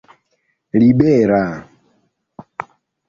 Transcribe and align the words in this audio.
libera 0.79 1.43